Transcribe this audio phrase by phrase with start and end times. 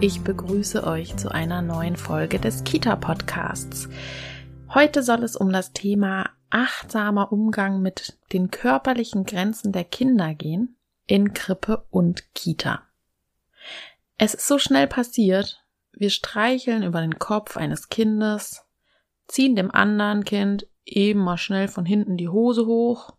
[0.00, 3.88] ich begrüße euch zu einer neuen Folge des Kita Podcasts.
[4.72, 10.76] Heute soll es um das Thema achtsamer Umgang mit den körperlichen Grenzen der Kinder gehen
[11.06, 12.82] in Krippe und Kita.
[14.16, 18.64] Es ist so schnell passiert, wir streicheln über den Kopf eines Kindes,
[19.26, 23.16] ziehen dem anderen Kind eben mal schnell von hinten die Hose hoch,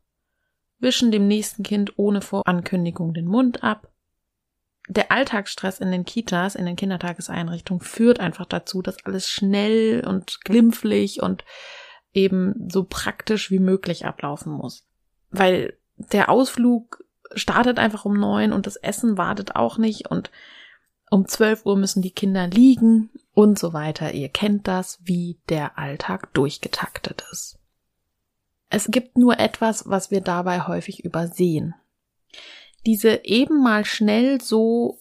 [0.77, 3.91] wischen dem nächsten Kind ohne Vorankündigung den Mund ab
[4.89, 10.41] der Alltagsstress in den Kitas, in den Kindertageseinrichtungen führt einfach dazu, dass alles schnell und
[10.43, 11.45] glimpflich und
[12.11, 14.87] eben so praktisch wie möglich ablaufen muss.
[15.29, 17.03] Weil der Ausflug
[17.35, 20.31] startet einfach um neun und das Essen wartet auch nicht und
[21.11, 24.13] um zwölf Uhr müssen die Kinder liegen und so weiter.
[24.13, 27.59] Ihr kennt das, wie der Alltag durchgetaktet ist.
[28.69, 31.75] Es gibt nur etwas, was wir dabei häufig übersehen
[32.85, 34.99] diese eben mal schnell so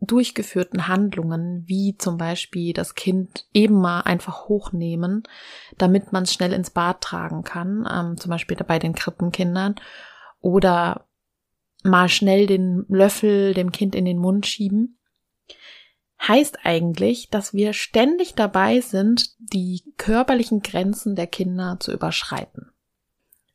[0.00, 5.22] durchgeführten Handlungen, wie zum Beispiel das Kind eben mal einfach hochnehmen,
[5.78, 9.76] damit man es schnell ins Bad tragen kann, ähm, zum Beispiel bei den Krippenkindern,
[10.40, 11.08] oder
[11.82, 14.98] mal schnell den Löffel dem Kind in den Mund schieben,
[16.20, 22.70] heißt eigentlich, dass wir ständig dabei sind, die körperlichen Grenzen der Kinder zu überschreiten.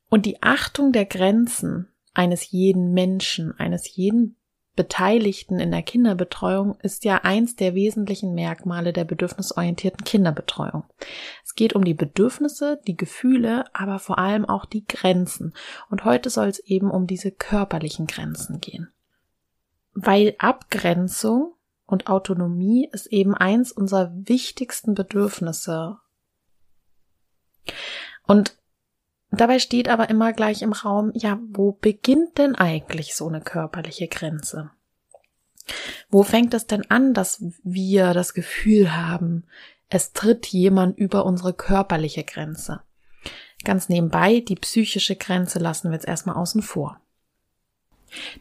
[0.09, 4.36] Und die Achtung der Grenzen eines jeden Menschen, eines jeden
[4.76, 10.85] Beteiligten in der Kinderbetreuung ist ja eins der wesentlichen Merkmale der bedürfnisorientierten Kinderbetreuung.
[11.44, 15.53] Es geht um die Bedürfnisse, die Gefühle, aber vor allem auch die Grenzen.
[15.90, 18.90] Und heute soll es eben um diese körperlichen Grenzen gehen.
[19.94, 21.53] Weil Abgrenzung
[21.85, 25.97] und Autonomie ist eben eins unserer wichtigsten Bedürfnisse.
[28.25, 28.56] Und
[29.31, 34.08] Dabei steht aber immer gleich im Raum, ja, wo beginnt denn eigentlich so eine körperliche
[34.08, 34.72] Grenze?
[36.09, 39.46] Wo fängt es denn an, dass wir das Gefühl haben,
[39.90, 42.81] es tritt jemand über unsere körperliche Grenze?
[43.64, 47.00] Ganz nebenbei, die psychische Grenze lassen wir jetzt erstmal außen vor.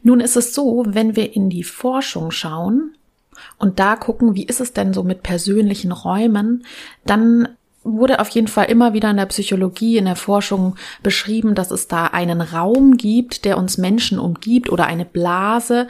[0.03, 2.97] Nun ist es so, wenn wir in die Forschung schauen
[3.57, 6.65] und da gucken, wie ist es denn so mit persönlichen Räumen,
[7.05, 11.71] dann wurde auf jeden Fall immer wieder in der Psychologie, in der Forschung beschrieben, dass
[11.71, 15.87] es da einen Raum gibt, der uns Menschen umgibt oder eine Blase,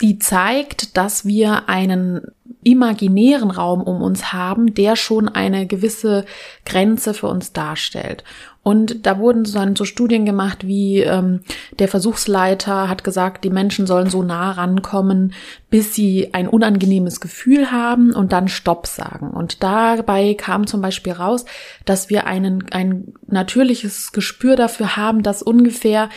[0.00, 2.22] die zeigt, dass wir einen
[2.62, 6.26] imaginären Raum um uns haben, der schon eine gewisse
[6.64, 8.22] Grenze für uns darstellt.
[8.62, 11.40] Und da wurden dann so Studien gemacht, wie ähm,
[11.78, 15.32] der Versuchsleiter hat gesagt, die Menschen sollen so nah rankommen,
[15.70, 19.30] bis sie ein unangenehmes Gefühl haben und dann Stopp sagen.
[19.30, 21.46] Und dabei kam zum Beispiel raus,
[21.86, 26.10] dass wir einen, ein natürliches Gespür dafür haben, dass ungefähr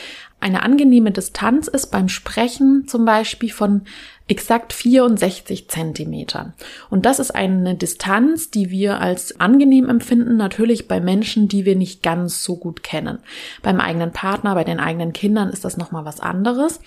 [0.44, 3.84] eine angenehme Distanz ist beim Sprechen zum Beispiel von
[4.28, 6.54] exakt 64 Zentimetern.
[6.90, 11.76] Und das ist eine Distanz, die wir als angenehm empfinden, natürlich bei Menschen, die wir
[11.76, 13.20] nicht ganz so gut kennen.
[13.62, 16.80] Beim eigenen Partner, bei den eigenen Kindern ist das nochmal was anderes.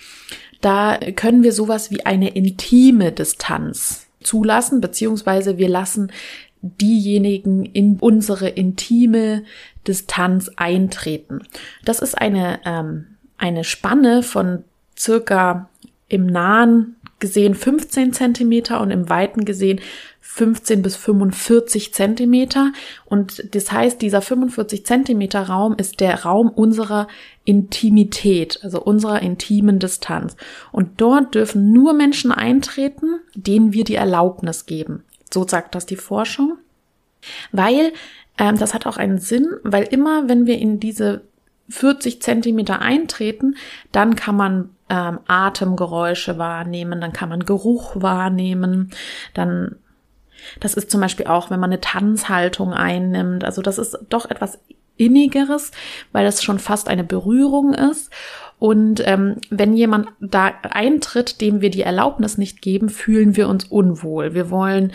[0.61, 6.11] Da können wir sowas wie eine intime Distanz zulassen, beziehungsweise wir lassen
[6.61, 9.43] diejenigen in unsere intime
[9.87, 11.43] Distanz eintreten.
[11.85, 14.63] Das ist eine, ähm, eine Spanne von
[14.97, 15.69] circa
[16.07, 19.79] im nahen gesehen 15 Zentimeter und im Weiten gesehen
[20.21, 22.71] 15 bis 45 Zentimeter.
[23.05, 27.07] Und das heißt, dieser 45 Zentimeter Raum ist der Raum unserer
[27.43, 30.35] Intimität, also unserer intimen Distanz.
[30.71, 35.03] Und dort dürfen nur Menschen eintreten, denen wir die Erlaubnis geben.
[35.33, 36.57] So sagt das die Forschung.
[37.51, 37.93] Weil,
[38.37, 41.23] ähm, das hat auch einen Sinn, weil immer, wenn wir in diese
[41.69, 43.55] 40 Zentimeter eintreten,
[43.91, 48.91] dann kann man ähm, Atemgeräusche wahrnehmen, dann kann man Geruch wahrnehmen,
[49.33, 49.75] dann
[50.59, 53.43] das ist zum Beispiel auch, wenn man eine Tanzhaltung einnimmt.
[53.43, 54.59] Also das ist doch etwas
[54.95, 55.71] innigeres,
[56.11, 58.11] weil das schon fast eine Berührung ist.
[58.59, 63.65] Und ähm, wenn jemand da eintritt, dem wir die Erlaubnis nicht geben, fühlen wir uns
[63.65, 64.33] unwohl.
[64.33, 64.93] Wir wollen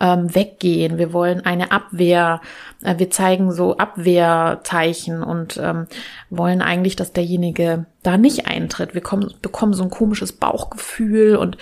[0.00, 2.40] ähm, weggehen, wir wollen eine Abwehr,
[2.82, 5.86] äh, wir zeigen so Abwehrzeichen und ähm,
[6.28, 8.94] wollen eigentlich, dass derjenige da nicht eintritt.
[8.94, 11.56] Wir kommen, bekommen so ein komisches Bauchgefühl und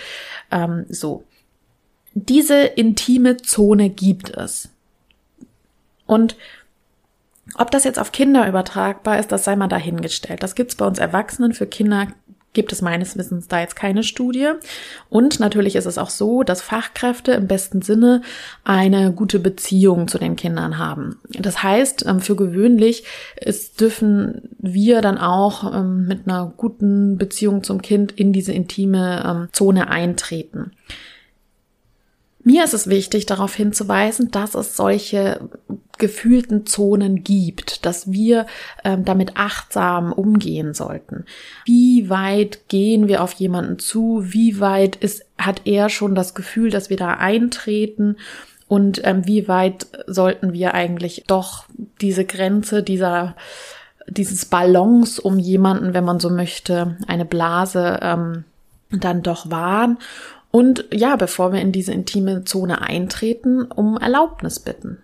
[0.51, 1.23] ähm, so.
[2.15, 4.69] Diese intime Zone gibt es.
[6.05, 6.35] Und
[7.57, 10.43] ob das jetzt auf Kinder übertragbar ist, das sei mal dahingestellt.
[10.43, 11.53] Das gibt's bei uns Erwachsenen.
[11.53, 12.07] Für Kinder
[12.53, 14.51] gibt es meines Wissens da jetzt keine Studie.
[15.09, 18.21] Und natürlich ist es auch so, dass Fachkräfte im besten Sinne
[18.63, 21.19] eine gute Beziehung zu den Kindern haben.
[21.29, 23.03] Das heißt, ähm, für gewöhnlich
[23.35, 29.23] ist, dürfen wir dann auch ähm, mit einer guten Beziehung zum Kind in diese intime
[29.25, 30.71] ähm, Zone eintreten.
[32.45, 35.49] Mir ist es wichtig, darauf hinzuweisen, dass es solche
[36.03, 38.45] gefühlten Zonen gibt, dass wir
[38.83, 41.23] ähm, damit achtsam umgehen sollten.
[41.63, 44.21] Wie weit gehen wir auf jemanden zu?
[44.25, 48.17] Wie weit ist, hat er schon das Gefühl, dass wir da eintreten?
[48.67, 51.67] Und ähm, wie weit sollten wir eigentlich doch
[52.01, 53.37] diese Grenze dieser
[54.09, 58.43] dieses Ballons um jemanden, wenn man so möchte, eine Blase ähm,
[58.91, 59.97] dann doch wahren
[60.55, 65.02] und ja, bevor wir in diese intime Zone eintreten, um Erlaubnis bitten.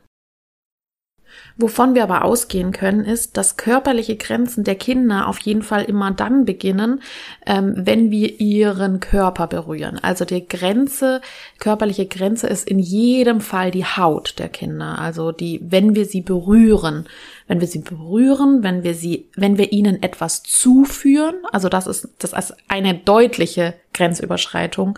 [1.61, 6.09] Wovon wir aber ausgehen können, ist, dass körperliche Grenzen der Kinder auf jeden Fall immer
[6.09, 7.01] dann beginnen,
[7.45, 9.99] ähm, wenn wir ihren Körper berühren.
[10.01, 11.19] Also die Grenze,
[11.59, 14.99] körperliche Grenze ist in jedem Fall die Haut der Kinder.
[14.99, 17.09] Also die, wenn wir sie berühren,
[17.49, 22.07] wenn wir sie berühren, wenn wir sie, wenn wir ihnen etwas zuführen, also das ist,
[22.19, 24.97] das ist eine deutliche Grenzüberschreitung,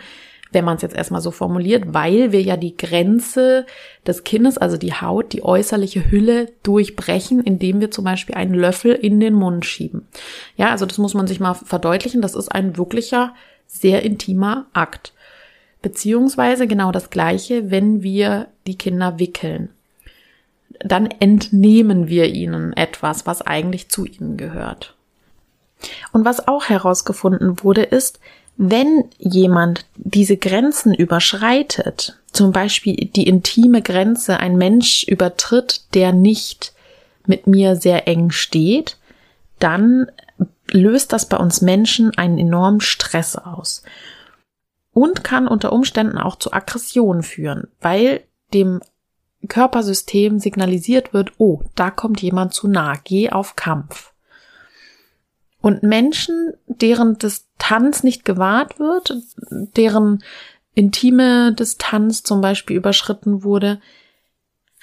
[0.51, 3.65] wenn man es jetzt erstmal so formuliert, weil wir ja die Grenze
[4.05, 8.93] des Kindes, also die Haut, die äußerliche Hülle durchbrechen, indem wir zum Beispiel einen Löffel
[8.93, 10.07] in den Mund schieben.
[10.57, 12.21] Ja, also das muss man sich mal verdeutlichen.
[12.21, 13.33] Das ist ein wirklicher,
[13.67, 15.13] sehr intimer Akt.
[15.81, 19.69] Beziehungsweise genau das Gleiche, wenn wir die Kinder wickeln.
[20.79, 24.95] Dann entnehmen wir ihnen etwas, was eigentlich zu ihnen gehört.
[26.11, 28.19] Und was auch herausgefunden wurde, ist,
[28.57, 36.73] wenn jemand diese Grenzen überschreitet, zum Beispiel die intime Grenze ein Mensch übertritt, der nicht
[37.25, 38.97] mit mir sehr eng steht,
[39.59, 40.07] dann
[40.71, 43.83] löst das bei uns Menschen einen enormen Stress aus
[44.93, 48.21] und kann unter Umständen auch zu Aggressionen führen, weil
[48.53, 48.81] dem
[49.47, 54.13] Körpersystem signalisiert wird, oh, da kommt jemand zu nah, geh auf Kampf.
[55.61, 57.19] Und Menschen, deren
[57.71, 59.15] Distanz nicht gewahrt wird,
[59.77, 60.21] deren
[60.73, 63.79] intime Distanz zum Beispiel überschritten wurde,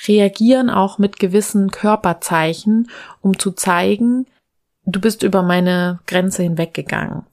[0.06, 2.90] reagieren auch mit gewissen Körperzeichen,
[3.20, 4.26] um zu zeigen,
[4.87, 7.26] du bist über meine Grenze hinweggegangen.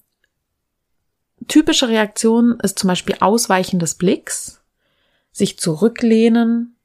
[1.47, 4.61] Typische Reaktion ist zum Beispiel Ausweichen des Blicks,
[5.31, 6.75] sich zurücklehnen,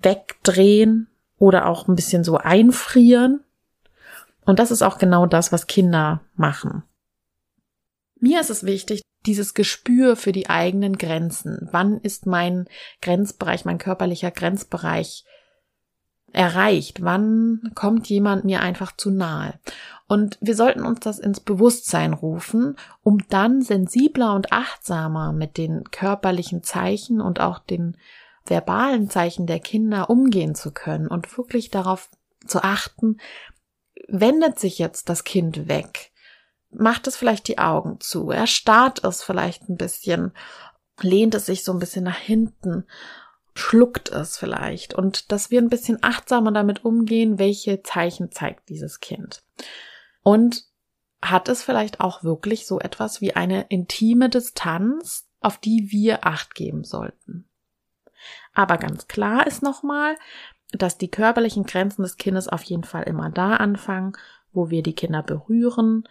[0.00, 1.08] wegdrehen
[1.38, 3.40] oder auch ein bisschen so einfrieren.
[4.46, 6.84] Und das ist auch genau das, was Kinder machen.
[8.20, 11.68] Mir ist es wichtig, dieses Gespür für die eigenen Grenzen.
[11.72, 12.66] Wann ist mein
[13.02, 15.24] Grenzbereich, mein körperlicher Grenzbereich
[16.32, 17.02] erreicht?
[17.02, 19.58] Wann kommt jemand mir einfach zu nahe?
[20.06, 25.84] Und wir sollten uns das ins Bewusstsein rufen, um dann sensibler und achtsamer mit den
[25.90, 27.96] körperlichen Zeichen und auch den
[28.44, 32.10] verbalen Zeichen der Kinder umgehen zu können und wirklich darauf
[32.46, 33.18] zu achten,
[34.08, 36.10] wendet sich jetzt das Kind weg,
[36.70, 40.32] macht es vielleicht die Augen zu, er starrt es vielleicht ein bisschen,
[41.00, 42.84] lehnt es sich so ein bisschen nach hinten,
[43.54, 49.00] schluckt es vielleicht und dass wir ein bisschen achtsamer damit umgehen, welche Zeichen zeigt dieses
[49.00, 49.42] Kind.
[50.22, 50.64] Und
[51.22, 56.54] hat es vielleicht auch wirklich so etwas wie eine intime Distanz, auf die wir Acht
[56.54, 57.48] geben sollten.
[58.54, 60.16] Aber ganz klar ist nochmal,
[60.72, 64.12] dass die körperlichen Grenzen des Kindes auf jeden Fall immer da anfangen,
[64.52, 66.04] wo wir die Kinder berühren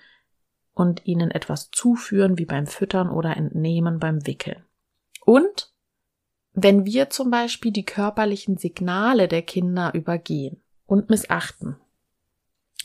[0.80, 4.64] und ihnen etwas zuführen, wie beim Füttern oder Entnehmen beim Wickeln.
[5.26, 5.74] Und
[6.54, 11.76] wenn wir zum Beispiel die körperlichen Signale der Kinder übergehen und missachten,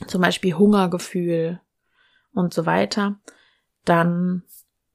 [0.09, 1.61] zum Beispiel Hungergefühl
[2.33, 3.21] und so weiter,
[3.85, 4.43] dann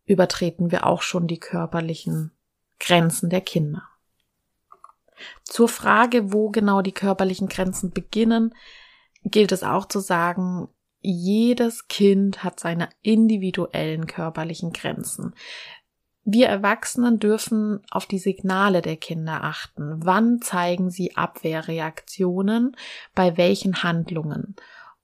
[0.04, 2.34] übertreten wir auch schon die körperlichen
[2.82, 3.84] Grenzen der Kinder.
[5.46, 8.54] Zur Frage, wo genau die körperlichen Grenzen beginnen,
[9.24, 10.68] gilt es auch zu sagen,
[11.02, 15.34] jedes Kind hat seine individuellen körperlichen Grenzen.
[16.26, 20.06] Wir Erwachsenen dürfen auf die Signale der Kinder achten.
[20.06, 22.76] Wann zeigen sie Abwehrreaktionen?
[23.16, 24.56] Bei welchen Handlungen?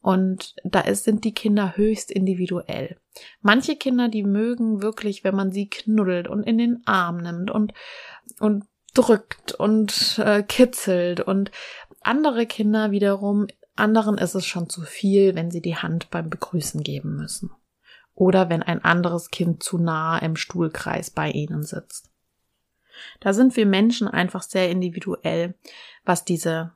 [0.01, 2.97] Und da ist, sind die Kinder höchst individuell.
[3.41, 7.73] Manche Kinder, die mögen wirklich, wenn man sie knuddelt und in den Arm nimmt und,
[8.39, 11.49] und drückt und äh, kitzelt und
[12.01, 16.81] andere Kinder wiederum, anderen ist es schon zu viel, wenn sie die Hand beim Begrüßen
[16.81, 17.51] geben müssen.
[18.13, 22.09] Oder wenn ein anderes Kind zu nah im Stuhlkreis bei ihnen sitzt.
[23.19, 25.55] Da sind wir Menschen einfach sehr individuell,
[26.05, 26.71] was diese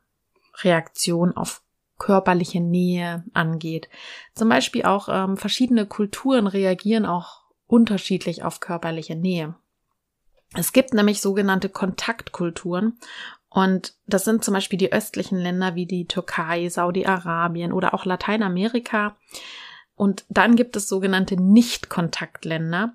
[0.64, 1.62] Reaktion auf
[1.98, 3.90] körperliche Nähe angeht.
[4.34, 9.56] Zum Beispiel auch ähm, verschiedene Kulturen reagieren auch unterschiedlich auf körperliche Nähe.
[10.56, 12.98] Es gibt nämlich sogenannte Kontaktkulturen
[13.50, 19.16] und das sind zum Beispiel die östlichen Länder wie die Türkei, Saudi-Arabien oder auch Lateinamerika.
[19.96, 22.94] Und dann gibt es sogenannte Nicht-Kontaktländer,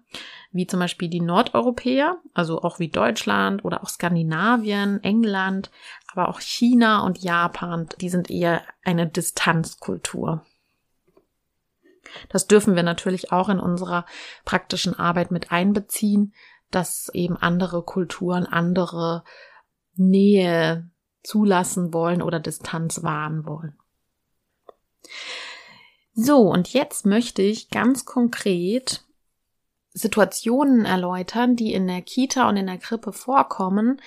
[0.53, 5.71] wie zum Beispiel die Nordeuropäer, also auch wie Deutschland oder auch Skandinavien, England,
[6.11, 10.47] aber auch China und Japan, die sind eher eine Distanzkultur.
[12.29, 14.07] Das dürfen wir natürlich auch in unserer
[14.45, 16.33] praktischen Arbeit mit einbeziehen,
[16.71, 19.25] dass eben andere Kulturen andere
[19.97, 20.91] Nähe
[21.23, 23.77] zulassen wollen oder Distanz wahren wollen.
[26.15, 29.05] So, und jetzt möchte ich ganz konkret
[29.93, 34.01] Situationen erläutern, die in der Kita und in der Krippe vorkommen,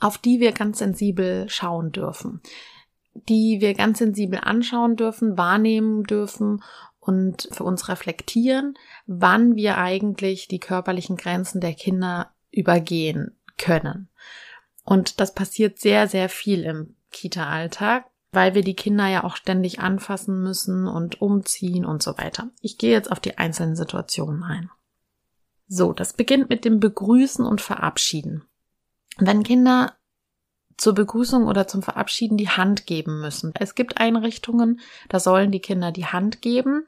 [0.00, 2.40] auf die wir ganz sensibel schauen dürfen,
[3.28, 6.62] die wir ganz sensibel anschauen dürfen, wahrnehmen dürfen
[6.98, 8.74] und für uns reflektieren,
[9.06, 14.08] wann wir eigentlich die körperlichen Grenzen der Kinder übergehen können.
[14.84, 19.80] Und das passiert sehr, sehr viel im Kita-Alltag, weil wir die Kinder ja auch ständig
[19.80, 22.50] anfassen müssen und umziehen und so weiter.
[22.60, 24.70] Ich gehe jetzt auf die einzelnen Situationen ein.
[25.66, 28.44] So, das beginnt mit dem Begrüßen und Verabschieden.
[29.18, 29.94] Wenn Kinder
[30.76, 33.52] zur Begrüßung oder zum Verabschieden die Hand geben müssen.
[33.58, 36.86] Es gibt Einrichtungen, da sollen die Kinder die Hand geben.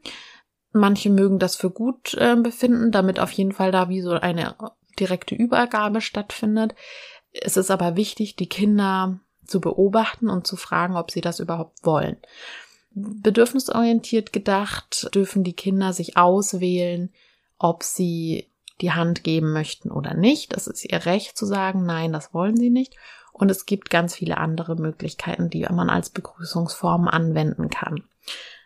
[0.72, 4.56] Manche mögen das für gut äh, befinden, damit auf jeden Fall da wie so eine
[4.98, 6.74] direkte Übergabe stattfindet.
[7.42, 11.84] Es ist aber wichtig, die Kinder zu beobachten und zu fragen, ob sie das überhaupt
[11.84, 12.16] wollen.
[12.92, 17.12] Bedürfnisorientiert gedacht dürfen die Kinder sich auswählen,
[17.58, 18.48] ob sie
[18.80, 20.54] die Hand geben möchten oder nicht.
[20.54, 22.94] Das ist ihr Recht zu sagen, nein, das wollen sie nicht.
[23.32, 28.04] Und es gibt ganz viele andere Möglichkeiten, die man als Begrüßungsform anwenden kann.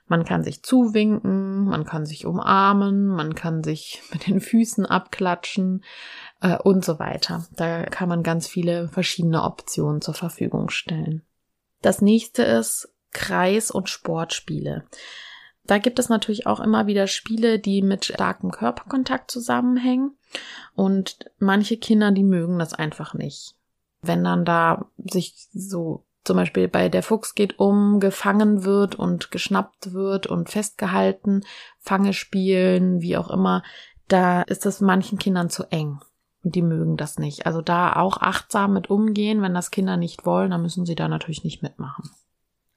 [0.07, 5.85] Man kann sich zuwinken, man kann sich umarmen, man kann sich mit den Füßen abklatschen
[6.41, 7.47] äh, und so weiter.
[7.57, 11.23] Da kann man ganz viele verschiedene Optionen zur Verfügung stellen.
[11.83, 14.85] Das nächste ist Kreis- und Sportspiele.
[15.65, 20.17] Da gibt es natürlich auch immer wieder Spiele, die mit starkem Körperkontakt zusammenhängen.
[20.75, 23.55] Und manche Kinder, die mögen das einfach nicht.
[24.03, 29.31] Wenn dann da sich so zum Beispiel bei der Fuchs geht um, gefangen wird und
[29.31, 31.45] geschnappt wird und festgehalten,
[31.79, 33.63] Fange spielen, wie auch immer,
[34.09, 36.01] da ist das manchen Kindern zu eng.
[36.43, 37.47] Und die mögen das nicht.
[37.47, 39.43] Also da auch achtsam mit umgehen.
[39.43, 42.11] Wenn das Kinder nicht wollen, dann müssen sie da natürlich nicht mitmachen.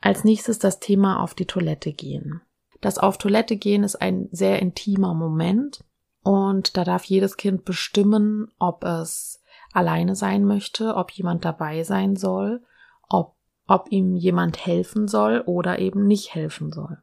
[0.02, 2.42] Als nächstes das Thema auf die Toilette gehen.
[2.82, 5.86] Das auf Toilette gehen ist ein sehr intimer Moment
[6.24, 9.42] und da darf jedes Kind bestimmen, ob es
[9.72, 12.62] alleine sein möchte, ob jemand dabei sein soll,
[13.08, 13.36] ob,
[13.68, 16.98] ob ihm jemand helfen soll oder eben nicht helfen soll.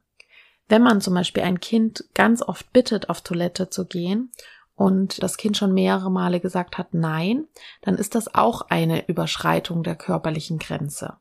[0.68, 4.30] Wenn man zum Beispiel ein Kind ganz oft bittet, auf Toilette zu gehen
[4.80, 7.46] und das Kind schon mehrere Male gesagt hat Nein,
[7.82, 11.18] dann ist das auch eine Überschreitung der körperlichen Grenze.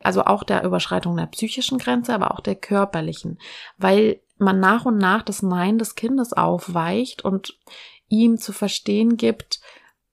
[0.00, 3.38] Also auch der Überschreitung der psychischen Grenze, aber auch der körperlichen,
[3.76, 7.60] weil man nach und nach das Nein des Kindes aufweicht und
[8.08, 9.60] ihm zu verstehen gibt,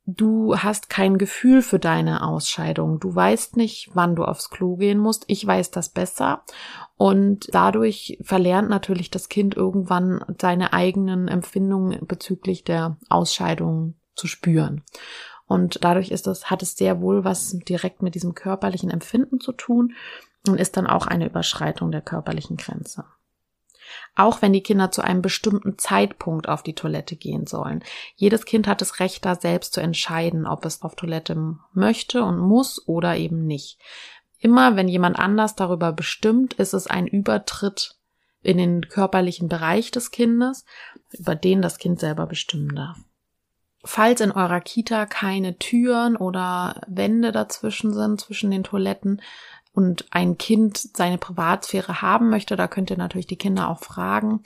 [0.05, 4.97] du hast kein Gefühl für deine Ausscheidung, du weißt nicht, wann du aufs Klo gehen
[4.97, 6.43] musst, ich weiß das besser
[6.97, 14.83] und dadurch verlernt natürlich das Kind irgendwann seine eigenen Empfindungen bezüglich der Ausscheidung zu spüren.
[15.47, 19.51] Und dadurch ist es, hat es sehr wohl was direkt mit diesem körperlichen Empfinden zu
[19.51, 19.93] tun
[20.47, 23.03] und ist dann auch eine Überschreitung der körperlichen Grenze.
[24.15, 27.83] Auch wenn die Kinder zu einem bestimmten Zeitpunkt auf die Toilette gehen sollen.
[28.15, 32.39] Jedes Kind hat das Recht, da selbst zu entscheiden, ob es auf Toilette möchte und
[32.39, 33.79] muss oder eben nicht.
[34.39, 37.95] Immer wenn jemand anders darüber bestimmt, ist es ein Übertritt
[38.41, 40.65] in den körperlichen Bereich des Kindes,
[41.11, 42.97] über den das Kind selber bestimmen darf.
[43.83, 49.21] Falls in eurer Kita keine Türen oder Wände dazwischen sind, zwischen den Toiletten
[49.73, 54.43] und ein Kind seine Privatsphäre haben möchte, da könnt ihr natürlich die Kinder auch fragen,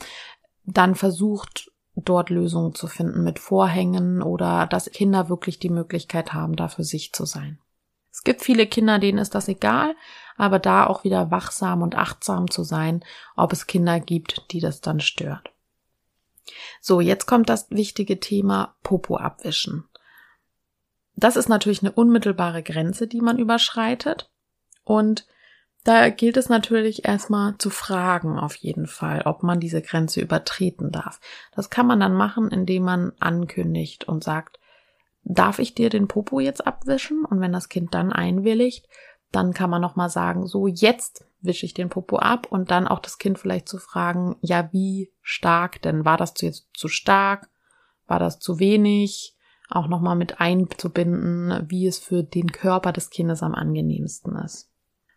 [0.63, 6.55] dann versucht dort Lösungen zu finden mit Vorhängen oder dass Kinder wirklich die Möglichkeit haben,
[6.55, 7.59] da für sich zu sein.
[8.11, 9.95] Es gibt viele Kinder, denen ist das egal,
[10.37, 13.03] aber da auch wieder wachsam und achtsam zu sein,
[13.35, 15.51] ob es Kinder gibt, die das dann stört.
[16.79, 19.85] So, jetzt kommt das wichtige Thema Popo abwischen.
[21.15, 24.29] Das ist natürlich eine unmittelbare Grenze, die man überschreitet.
[24.85, 25.27] Und
[25.83, 30.91] da gilt es natürlich erstmal zu fragen, auf jeden Fall, ob man diese Grenze übertreten
[30.91, 31.19] darf.
[31.55, 34.59] Das kann man dann machen, indem man ankündigt und sagt,
[35.23, 37.25] darf ich dir den Popo jetzt abwischen?
[37.25, 38.87] Und wenn das Kind dann einwilligt,
[39.31, 42.99] dann kann man nochmal sagen, so jetzt wische ich den Popo ab und dann auch
[42.99, 46.05] das Kind vielleicht zu fragen, ja, wie stark denn?
[46.05, 47.49] War das jetzt zu stark?
[48.07, 49.35] War das zu wenig?
[49.69, 54.71] Auch nochmal mit einzubinden, wie es für den Körper des Kindes am angenehmsten ist.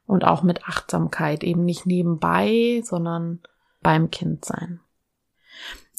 [0.09, 3.41] Und auch mit Achtsamkeit, eben nicht nebenbei, sondern
[3.81, 4.81] beim Kind sein.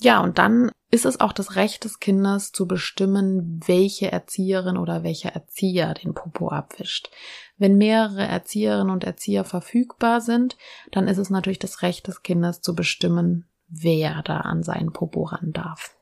[0.01, 5.03] Ja, und dann ist es auch das Recht des Kindes zu bestimmen, welche Erzieherin oder
[5.03, 7.09] welcher Erzieher den Popo abwischt.
[7.57, 10.57] Wenn mehrere Erzieherinnen und Erzieher verfügbar sind,
[10.91, 15.23] dann ist es natürlich das Recht des Kindes zu bestimmen, wer da an seinen Popo
[15.23, 15.95] ran darf.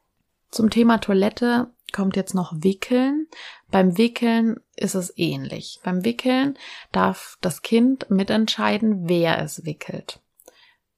[0.50, 3.28] Zum Thema Toilette kommt jetzt noch Wickeln.
[3.70, 5.80] Beim Wickeln ist es ähnlich.
[5.84, 6.58] Beim Wickeln
[6.92, 10.22] darf das Kind mitentscheiden, wer es wickelt.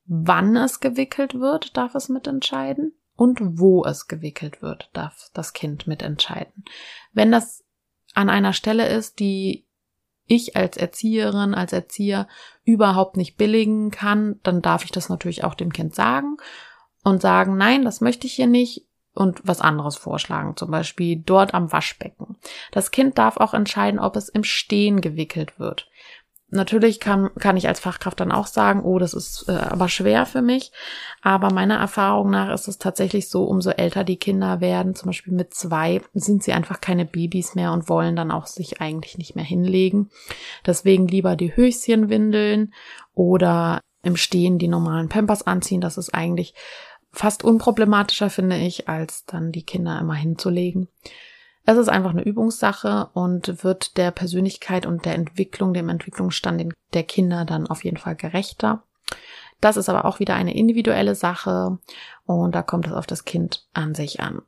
[0.05, 2.93] Wann es gewickelt wird, darf es mitentscheiden.
[3.15, 6.63] Und wo es gewickelt wird, darf das Kind mitentscheiden.
[7.11, 7.65] Wenn das
[8.13, 9.65] an einer Stelle ist, die
[10.25, 12.27] ich als Erzieherin, als Erzieher
[12.63, 16.37] überhaupt nicht billigen kann, dann darf ich das natürlich auch dem Kind sagen
[17.03, 18.87] und sagen, nein, das möchte ich hier nicht
[19.19, 22.37] und was anderes vorschlagen, zum Beispiel dort am Waschbecken.
[22.71, 25.89] Das Kind darf auch entscheiden, ob es im Stehen gewickelt wird.
[26.51, 30.25] Natürlich kann, kann ich als Fachkraft dann auch sagen, oh, das ist äh, aber schwer
[30.25, 30.71] für mich.
[31.21, 35.33] Aber meiner Erfahrung nach ist es tatsächlich so, umso älter die Kinder werden, zum Beispiel
[35.33, 39.35] mit zwei, sind sie einfach keine Babys mehr und wollen dann auch sich eigentlich nicht
[39.35, 40.09] mehr hinlegen.
[40.65, 42.73] Deswegen lieber die Höschenwindeln
[43.13, 45.81] oder im Stehen die normalen Pampers anziehen.
[45.81, 46.55] Das ist eigentlich
[47.11, 50.87] fast unproblematischer, finde ich, als dann die Kinder immer hinzulegen.
[51.65, 57.03] Es ist einfach eine Übungssache und wird der Persönlichkeit und der Entwicklung, dem Entwicklungsstand der
[57.03, 58.83] Kinder dann auf jeden Fall gerechter.
[59.61, 61.77] Das ist aber auch wieder eine individuelle Sache
[62.25, 64.41] und da kommt es auf das Kind an sich an.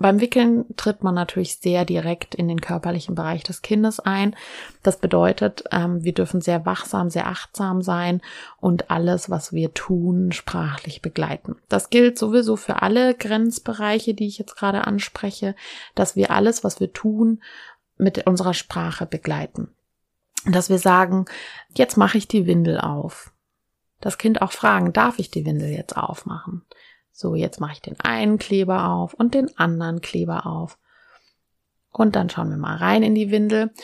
[0.00, 4.34] Beim Wickeln tritt man natürlich sehr direkt in den körperlichen Bereich des Kindes ein.
[4.82, 8.22] Das bedeutet, ähm, wir dürfen sehr wachsam, sehr achtsam sein
[8.60, 11.56] und alles, was wir tun, sprachlich begleiten.
[11.68, 15.54] Das gilt sowieso für alle Grenzbereiche, die ich jetzt gerade anspreche,
[15.94, 17.42] dass wir alles, was wir tun,
[17.98, 19.68] mit unserer Sprache begleiten.
[20.46, 21.26] Dass wir sagen,
[21.74, 23.32] jetzt mache ich die Windel auf.
[24.00, 26.64] Das Kind auch fragen, darf ich die Windel jetzt aufmachen?
[27.20, 30.78] So, jetzt mache ich den einen Kleber auf und den anderen Kleber auf.
[31.90, 33.74] Und dann schauen wir mal rein in die Windel.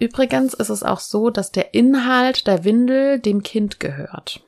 [0.00, 4.44] Übrigens ist es auch so, dass der Inhalt der Windel dem Kind gehört.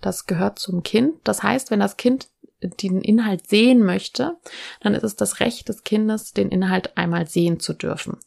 [0.00, 1.16] Das gehört zum Kind.
[1.24, 2.28] Das heißt, wenn das Kind
[2.62, 4.36] den Inhalt sehen möchte,
[4.80, 8.18] dann ist es das Recht des Kindes, den Inhalt einmal sehen zu dürfen.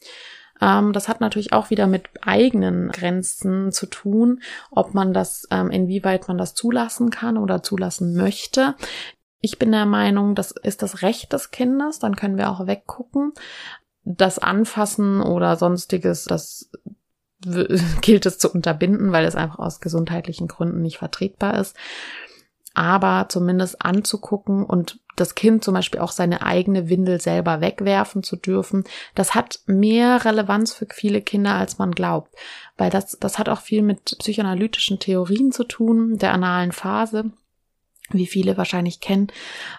[0.62, 5.72] Ähm, das hat natürlich auch wieder mit eigenen Grenzen zu tun, ob man das, ähm,
[5.72, 8.76] inwieweit man das zulassen kann oder zulassen möchte.
[9.42, 13.34] Ich bin der Meinung, das ist das Recht des Kindes, dann können wir auch weggucken.
[14.04, 16.70] Das Anfassen oder sonstiges, das
[18.02, 21.76] gilt es zu unterbinden, weil es einfach aus gesundheitlichen Gründen nicht vertretbar ist.
[22.74, 28.38] Aber zumindest anzugucken und das Kind zum Beispiel auch seine eigene Windel selber wegwerfen zu
[28.38, 32.34] dürfen, das hat mehr Relevanz für viele Kinder, als man glaubt.
[32.78, 37.32] Weil das, das hat auch viel mit psychoanalytischen Theorien zu tun, der analen Phase
[38.14, 39.28] wie viele wahrscheinlich kennen,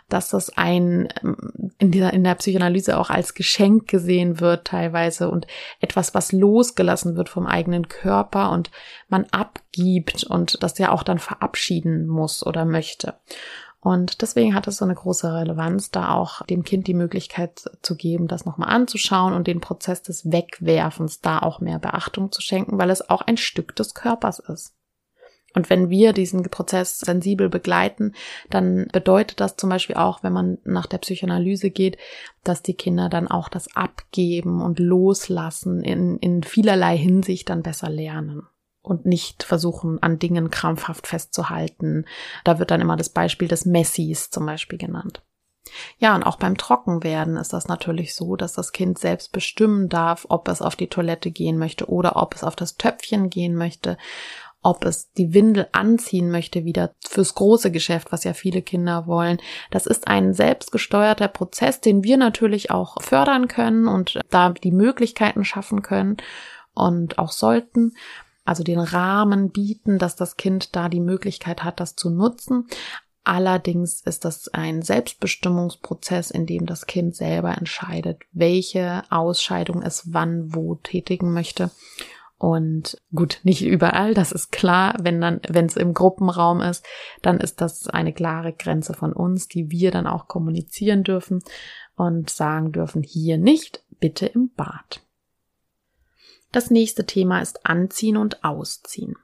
[0.08, 5.30] dass das ein ähm, in dieser in der Psychoanalyse auch als Geschenk gesehen wird teilweise
[5.30, 5.46] und
[5.80, 8.70] etwas, was losgelassen wird vom eigenen Körper und
[9.08, 13.14] man abgibt und das ja auch dann verabschieden muss oder möchte.
[13.84, 17.96] Und deswegen hat es so eine große Relevanz, da auch dem Kind die Möglichkeit zu
[17.96, 22.78] geben, das nochmal anzuschauen und den Prozess des Wegwerfens da auch mehr Beachtung zu schenken,
[22.78, 24.76] weil es auch ein Stück des Körpers ist.
[25.54, 28.14] Und wenn wir diesen Prozess sensibel begleiten,
[28.50, 31.98] dann bedeutet das zum Beispiel auch, wenn man nach der Psychoanalyse geht,
[32.44, 37.88] dass die Kinder dann auch das Abgeben und Loslassen in, in vielerlei Hinsicht dann besser
[37.88, 38.46] lernen
[38.82, 42.04] und nicht versuchen, an Dingen krampfhaft festzuhalten.
[42.44, 45.22] Da wird dann immer das Beispiel des Messis zum Beispiel genannt.
[45.98, 50.26] Ja, und auch beim Trockenwerden ist das natürlich so, dass das Kind selbst bestimmen darf,
[50.28, 53.96] ob es auf die Toilette gehen möchte oder ob es auf das Töpfchen gehen möchte
[54.62, 59.38] ob es die Windel anziehen möchte wieder fürs große Geschäft, was ja viele Kinder wollen.
[59.70, 65.44] Das ist ein selbstgesteuerter Prozess, den wir natürlich auch fördern können und da die Möglichkeiten
[65.44, 66.16] schaffen können
[66.74, 67.94] und auch sollten.
[68.44, 72.66] Also den Rahmen bieten, dass das Kind da die Möglichkeit hat, das zu nutzen.
[73.24, 80.54] Allerdings ist das ein Selbstbestimmungsprozess, in dem das Kind selber entscheidet, welche Ausscheidung es wann
[80.54, 81.70] wo tätigen möchte.
[82.42, 84.96] Und gut, nicht überall, das ist klar.
[85.00, 86.84] Wenn dann, wenn es im Gruppenraum ist,
[87.22, 91.44] dann ist das eine klare Grenze von uns, die wir dann auch kommunizieren dürfen
[91.94, 93.84] und sagen dürfen, hier nicht.
[94.00, 95.02] bitte im Bad.
[96.50, 99.14] Das nächste Thema ist Anziehen und Ausziehen.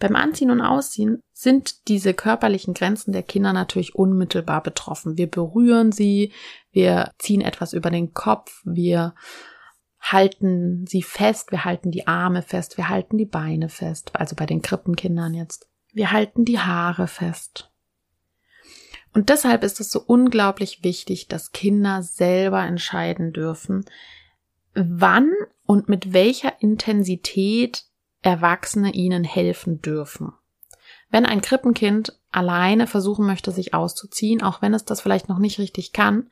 [0.00, 5.16] Beim Anziehen und Ausziehen sind diese körperlichen Grenzen der Kinder natürlich unmittelbar betroffen.
[5.16, 6.32] Wir berühren sie,
[6.72, 9.14] wir ziehen etwas über den Kopf, wir
[10.12, 14.46] halten sie fest, wir halten die Arme fest, wir halten die Beine fest, also bei
[14.46, 15.68] den Krippenkindern jetzt.
[15.92, 17.70] Wir halten die Haare fest.
[19.14, 23.84] Und deshalb ist es so unglaublich wichtig, dass Kinder selber entscheiden dürfen,
[24.74, 25.32] wann
[25.66, 27.84] und mit welcher Intensität
[28.22, 30.32] Erwachsene ihnen helfen dürfen.
[31.10, 35.58] Wenn ein Krippenkind alleine versuchen möchte, sich auszuziehen, auch wenn es das vielleicht noch nicht
[35.58, 36.30] richtig kann,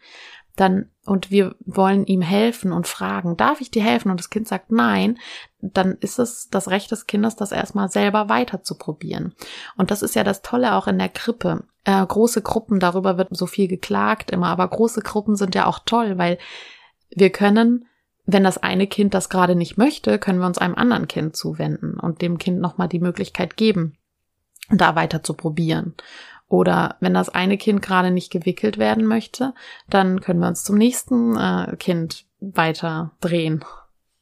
[0.56, 4.10] dann, und wir wollen ihm helfen und fragen, darf ich dir helfen?
[4.10, 5.18] Und das Kind sagt nein,
[5.60, 9.34] dann ist es das Recht des Kindes, das erstmal selber weiter zu probieren.
[9.76, 11.64] Und das ist ja das Tolle auch in der Krippe.
[11.84, 15.80] Äh, große Gruppen, darüber wird so viel geklagt immer, aber große Gruppen sind ja auch
[15.84, 16.38] toll, weil
[17.10, 17.86] wir können
[18.24, 21.98] wenn das eine Kind das gerade nicht möchte, können wir uns einem anderen Kind zuwenden
[21.98, 23.98] und dem Kind nochmal die Möglichkeit geben,
[24.70, 25.94] da weiter zu probieren.
[26.52, 29.54] Oder wenn das eine Kind gerade nicht gewickelt werden möchte,
[29.88, 33.64] dann können wir uns zum nächsten äh, Kind weiter drehen.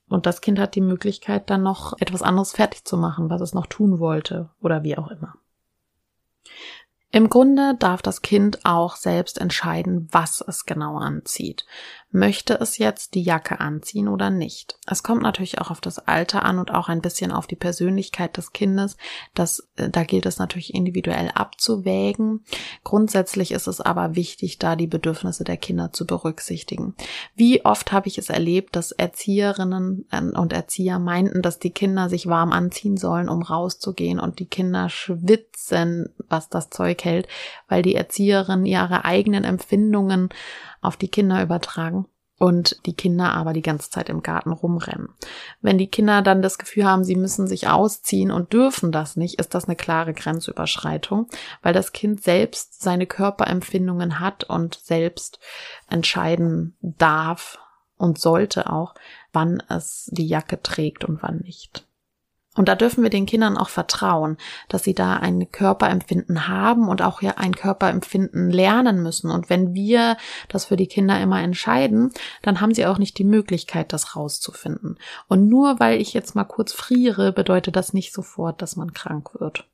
[0.09, 3.53] Und das Kind hat die Möglichkeit, dann noch etwas anderes fertig zu machen, was es
[3.53, 5.35] noch tun wollte oder wie auch immer.
[7.11, 11.67] Im Grunde darf das Kind auch selbst entscheiden, was es genau anzieht.
[12.13, 14.79] Möchte es jetzt die Jacke anziehen oder nicht?
[14.85, 18.37] Es kommt natürlich auch auf das Alter an und auch ein bisschen auf die Persönlichkeit
[18.37, 18.97] des Kindes.
[19.33, 22.45] Das, äh, da gilt es natürlich individuell abzuwägen.
[22.83, 26.97] Grundsätzlich ist es aber wichtig, da die Bedürfnisse der Kinder zu berücksichtigen.
[27.37, 32.09] Wie oft habe ich es erlebt, dass Erzieherinnen äh, und Erzieher meinten, dass die Kinder
[32.09, 37.29] sich warm anziehen sollen, um rauszugehen und die Kinder schwitzen, was das Zeug hält,
[37.69, 40.31] weil die Erzieherin ihre eigenen Empfindungen
[40.81, 42.07] auf die Kinder übertragen
[42.41, 45.11] und die Kinder aber die ganze Zeit im Garten rumrennen.
[45.61, 49.39] Wenn die Kinder dann das Gefühl haben, sie müssen sich ausziehen und dürfen das nicht,
[49.39, 51.29] ist das eine klare Grenzüberschreitung,
[51.63, 55.39] weil das Kind selbst seine Körperempfindungen hat und selbst
[55.91, 57.59] entscheiden darf
[57.99, 58.95] und sollte auch,
[59.35, 61.87] wann es die Jacke trägt und wann nicht.
[62.57, 64.37] Und da dürfen wir den Kindern auch vertrauen,
[64.69, 69.31] dass sie da ein Körperempfinden haben und auch ja ein Körperempfinden lernen müssen.
[69.31, 70.17] Und wenn wir
[70.49, 74.99] das für die Kinder immer entscheiden, dann haben sie auch nicht die Möglichkeit, das rauszufinden.
[75.29, 79.31] Und nur weil ich jetzt mal kurz friere, bedeutet das nicht sofort, dass man krank
[79.39, 79.69] wird.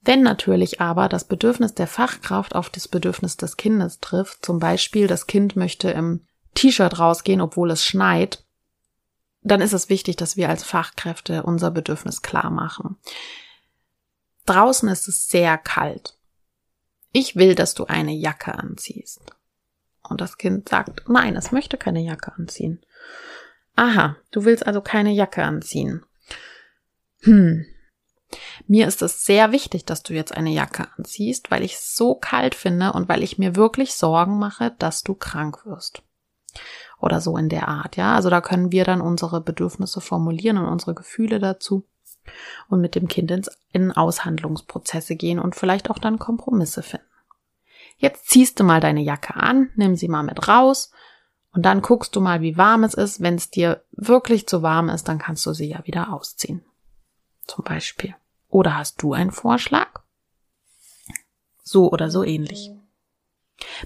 [0.00, 5.06] Wenn natürlich aber das Bedürfnis der Fachkraft auf das Bedürfnis des Kindes trifft, zum Beispiel
[5.06, 8.43] das Kind möchte im T-Shirt rausgehen, obwohl es schneit,
[9.44, 12.96] dann ist es wichtig, dass wir als Fachkräfte unser Bedürfnis klar machen.
[14.46, 16.18] Draußen ist es sehr kalt.
[17.12, 19.20] Ich will, dass du eine Jacke anziehst.
[20.02, 22.84] Und das Kind sagt, nein, es möchte keine Jacke anziehen.
[23.76, 26.04] Aha, du willst also keine Jacke anziehen.
[27.20, 27.66] Hm.
[28.66, 32.14] Mir ist es sehr wichtig, dass du jetzt eine Jacke anziehst, weil ich es so
[32.14, 36.02] kalt finde und weil ich mir wirklich Sorgen mache, dass du krank wirst
[37.04, 38.14] oder so in der Art, ja.
[38.14, 41.84] Also da können wir dann unsere Bedürfnisse formulieren und unsere Gefühle dazu
[42.68, 47.06] und mit dem Kind ins, in Aushandlungsprozesse gehen und vielleicht auch dann Kompromisse finden.
[47.98, 50.90] Jetzt ziehst du mal deine Jacke an, nimm sie mal mit raus
[51.52, 53.20] und dann guckst du mal, wie warm es ist.
[53.20, 56.64] Wenn es dir wirklich zu warm ist, dann kannst du sie ja wieder ausziehen.
[57.46, 58.16] Zum Beispiel.
[58.48, 60.02] Oder hast du einen Vorschlag?
[61.62, 62.72] So oder so ähnlich.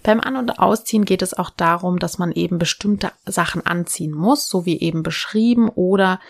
[0.02, 4.48] Beim An- und Ausziehen geht es auch darum, dass man eben bestimmte Sachen anziehen muss,
[4.48, 6.20] so wie eben beschrieben, oder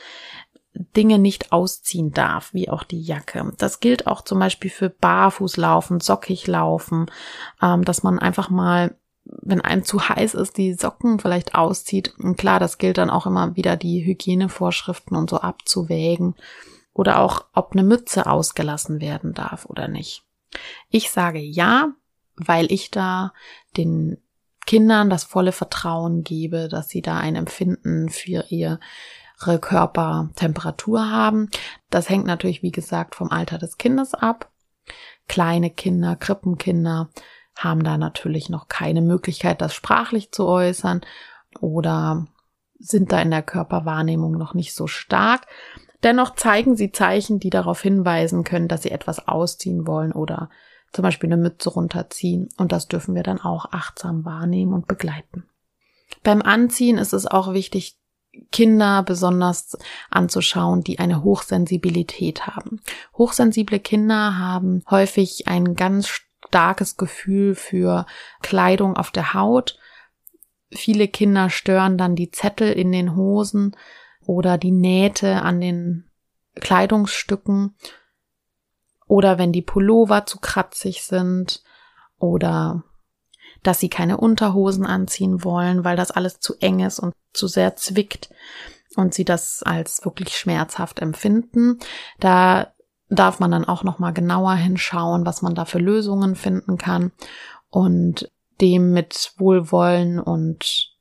[0.97, 3.53] Dinge nicht ausziehen darf, wie auch die Jacke.
[3.59, 7.07] Das gilt auch zum Beispiel für Barfußlaufen, sockig laufen,
[7.61, 12.15] ähm, dass man einfach mal, wenn einem zu heiß ist, die Socken vielleicht auszieht.
[12.19, 16.35] Und klar, das gilt dann auch immer wieder die Hygienevorschriften und so abzuwägen.
[16.93, 20.25] Oder auch, ob eine Mütze ausgelassen werden darf oder nicht.
[20.91, 21.93] Ich sage ja,
[22.39, 23.33] weil ich da
[23.77, 24.19] den
[24.67, 28.79] Kindern das volle Vertrauen gebe, dass sie da ein Empfinden für ihre
[29.61, 31.49] Körpertemperatur haben.
[31.91, 34.51] Das hängt natürlich, wie gesagt, vom Alter des Kindes ab.
[35.27, 37.09] Kleine Kinder, Krippenkinder
[37.57, 41.01] haben da natürlich noch keine Möglichkeit, das sprachlich zu äußern
[41.61, 42.27] oder
[42.79, 45.47] sind da in der Körperwahrnehmung noch nicht so stark.
[46.03, 50.51] Dennoch zeigen sie Zeichen, die darauf hinweisen können, dass sie etwas ausziehen wollen oder
[50.93, 52.49] zum Beispiel eine Mütze runterziehen.
[52.57, 55.45] Und das dürfen wir dann auch achtsam wahrnehmen und begleiten.
[56.23, 57.97] Beim Anziehen ist es auch wichtig,
[58.53, 59.77] Kinder besonders
[60.11, 62.81] anzuschauen, die eine Hochsensibilität haben.
[63.17, 68.07] Hochsensible Kinder haben häufig ein ganz starkes Gefühl für
[68.43, 69.79] Kleidung auf der Haut,
[70.71, 73.77] viele Kinder stören dann die Zettel in den Hosen
[74.25, 76.11] oder die Nähte an den
[76.57, 77.77] Kleidungsstücken
[79.09, 81.63] oder wenn die Pullover zu kratzig sind
[82.19, 82.85] oder
[83.63, 87.75] dass sie keine Unterhosen anziehen wollen, weil das alles zu eng ist und zu sehr
[87.75, 88.31] zwickt
[88.95, 91.79] und sie das als wirklich schmerzhaft empfinden.
[92.21, 92.73] Da
[93.09, 97.13] darf man dann auch noch mal genauer hinschauen, was man da für Lösungen finden kann
[97.71, 100.95] und dem mit Wohlwollen und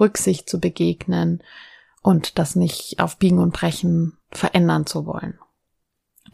[0.00, 1.42] Rücksicht zu begegnen
[2.02, 5.38] und das nicht auf Biegen und Brechen verändern zu wollen.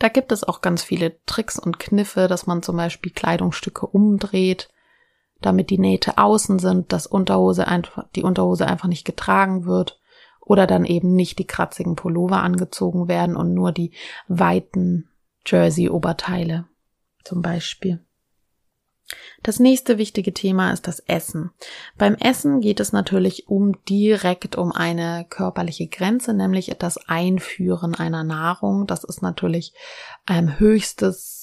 [0.00, 4.70] Da gibt es auch ganz viele Tricks und Kniffe, dass man zum Beispiel Kleidungsstücke umdreht,
[5.42, 10.00] damit die Nähte außen sind, dass Unterhose einfach, die Unterhose einfach nicht getragen wird
[10.40, 13.92] oder dann eben nicht die kratzigen Pullover angezogen werden und nur die
[14.26, 15.10] weiten
[15.46, 16.66] Jersey-Oberteile
[17.22, 18.02] zum Beispiel.
[19.42, 21.50] Das nächste wichtige Thema ist das Essen.
[21.96, 28.22] Beim Essen geht es natürlich um direkt um eine körperliche Grenze, nämlich das Einführen einer
[28.22, 28.86] Nahrung.
[28.86, 29.72] Das ist natürlich
[30.26, 31.40] ein höchstes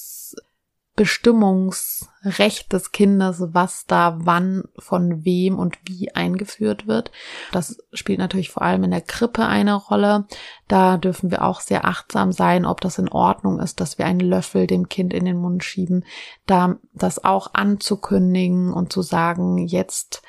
[0.98, 7.12] Bestimmungsrecht des Kindes, was da wann von wem und wie eingeführt wird.
[7.52, 10.26] Das spielt natürlich vor allem in der Krippe eine Rolle.
[10.66, 14.18] Da dürfen wir auch sehr achtsam sein, ob das in Ordnung ist, dass wir einen
[14.18, 16.04] Löffel dem Kind in den Mund schieben,
[16.46, 20.22] da das auch anzukündigen und zu sagen, jetzt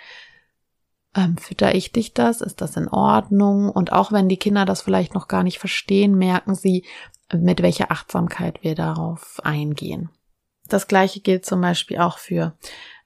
[1.16, 2.42] ähm, fütter ich dich das?
[2.42, 3.72] Ist das in Ordnung?
[3.72, 6.86] Und auch wenn die Kinder das vielleicht noch gar nicht verstehen, merken sie,
[7.34, 10.12] mit welcher Achtsamkeit wir darauf eingehen.
[10.70, 12.56] Das gleiche gilt zum Beispiel auch für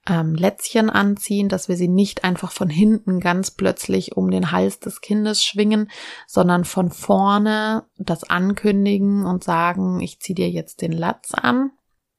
[0.06, 4.80] ähm, Lätzchen anziehen, dass wir sie nicht einfach von hinten ganz plötzlich um den Hals
[4.80, 5.90] des Kindes schwingen,
[6.26, 11.70] sondern von vorne das ankündigen und sagen, ich ziehe dir jetzt den Latz an,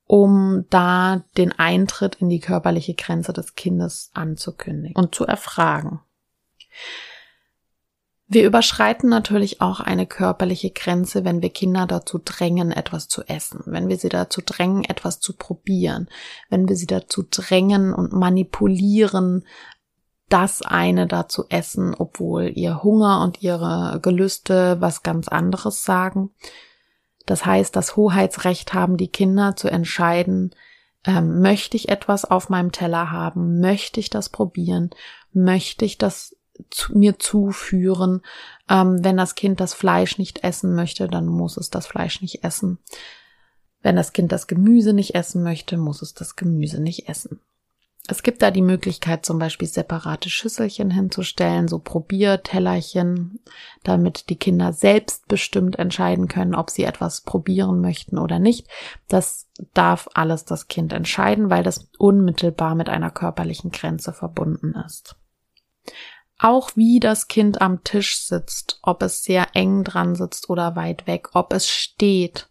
[0.06, 6.02] um da den Eintritt in die körperliche Grenze des Kindes anzukündigen und zu erfragen.
[8.28, 13.62] Wir überschreiten natürlich auch eine körperliche Grenze, wenn wir Kinder dazu drängen, etwas zu essen,
[13.68, 16.10] wenn wir sie dazu drängen, etwas zu probieren,
[16.50, 19.46] wenn wir sie dazu drängen und manipulieren,
[20.28, 26.32] das eine da zu essen, obwohl ihr Hunger und ihre Gelüste was ganz anderes sagen.
[27.28, 30.56] Das heißt, das Hoheitsrecht haben die Kinder zu entscheiden,
[31.06, 34.90] ähm, möchte ich etwas auf meinem Teller haben, möchte ich das probieren,
[35.32, 36.35] möchte ich das
[36.70, 38.22] zu, mir zuführen.
[38.70, 42.44] Ähm, wenn das Kind das Fleisch nicht essen möchte, dann muss es das Fleisch nicht
[42.44, 42.80] essen.
[43.82, 47.40] Wenn das Kind das Gemüse nicht essen möchte, muss es das Gemüse nicht essen.
[48.08, 53.40] Es gibt da die Möglichkeit, zum Beispiel separate Schüsselchen hinzustellen, so Probiertellerchen,
[53.84, 58.68] damit die Kinder selbstbestimmt entscheiden können, ob sie etwas probieren möchten oder nicht.
[59.08, 65.16] Das darf alles das Kind entscheiden, weil das unmittelbar mit einer körperlichen Grenze verbunden ist.
[66.38, 71.08] Auch wie das Kind am Tisch sitzt, ob es sehr eng dran sitzt oder weit
[71.08, 72.50] weg, ob es steht,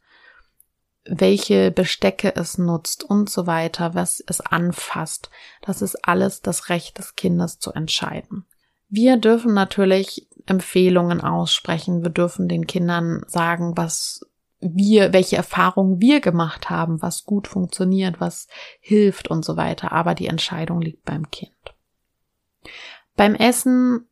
[1.04, 5.30] welche Bestecke es nutzt und so weiter, was es anfasst.
[5.60, 8.46] Das ist alles das Recht des Kindes zu entscheiden.
[8.88, 12.02] Wir dürfen natürlich Empfehlungen aussprechen.
[12.02, 14.20] Wir dürfen den Kindern sagen, was
[14.60, 18.48] wir, welche Erfahrungen wir gemacht haben, was gut funktioniert, was
[18.80, 19.92] hilft und so weiter.
[19.92, 21.52] Aber die Entscheidung liegt beim Kind.
[23.16, 24.08] Beim Essen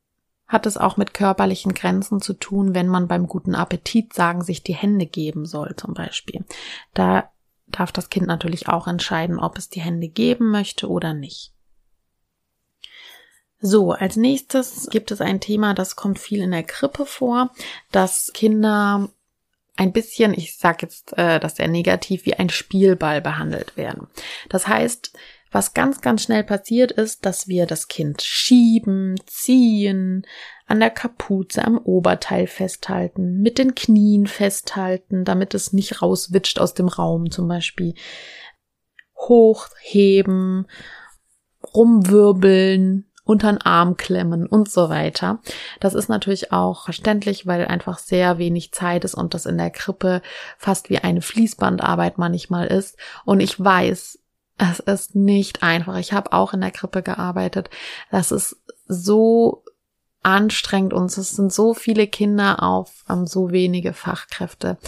[0.46, 4.62] hat es auch mit körperlichen Grenzen zu tun, wenn man beim guten Appetit sagen sich
[4.62, 6.44] die Hände geben soll zum Beispiel.
[6.92, 7.30] Da
[7.66, 11.52] darf das Kind natürlich auch entscheiden, ob es die Hände geben möchte oder nicht.
[13.64, 17.50] So, als nächstes gibt es ein Thema, das kommt viel in der Krippe vor,
[17.92, 19.08] dass Kinder
[19.76, 24.08] ein bisschen, ich sage jetzt äh, das sehr negativ, wie ein Spielball behandelt werden.
[24.48, 25.16] Das heißt,
[25.52, 30.26] was ganz, ganz schnell passiert ist, dass wir das Kind schieben, ziehen,
[30.66, 36.74] an der Kapuze, am Oberteil festhalten, mit den Knien festhalten, damit es nicht rauswitscht aus
[36.74, 37.94] dem Raum zum Beispiel.
[39.14, 40.66] Hochheben,
[41.74, 45.40] rumwirbeln, unter den Arm klemmen und so weiter.
[45.78, 49.70] Das ist natürlich auch verständlich, weil einfach sehr wenig Zeit ist und das in der
[49.70, 50.22] Krippe
[50.58, 52.98] fast wie eine Fließbandarbeit manchmal ist.
[53.24, 54.18] Und ich weiß,
[54.58, 55.96] es ist nicht einfach.
[55.96, 57.70] Ich habe auch in der Krippe gearbeitet.
[58.10, 59.64] Das ist so
[60.22, 64.78] anstrengend und es sind so viele Kinder auf um, so wenige Fachkräfte.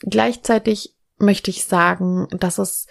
[0.00, 2.86] Gleichzeitig möchte ich sagen, dass es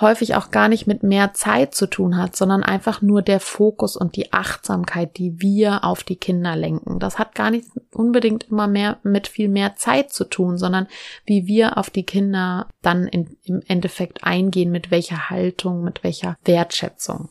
[0.00, 3.96] häufig auch gar nicht mit mehr Zeit zu tun hat, sondern einfach nur der Fokus
[3.96, 6.98] und die Achtsamkeit, die wir auf die Kinder lenken.
[6.98, 10.86] Das hat gar nicht unbedingt immer mehr mit viel mehr Zeit zu tun, sondern
[11.24, 16.36] wie wir auf die Kinder dann in, im Endeffekt eingehen, mit welcher Haltung, mit welcher
[16.44, 17.28] Wertschätzung.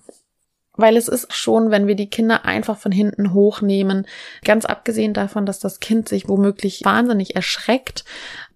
[0.73, 4.08] Weil es ist schon, wenn wir die Kinder einfach von hinten hochnehmen,
[4.45, 8.05] ganz abgesehen davon, dass das Kind sich womöglich wahnsinnig erschreckt,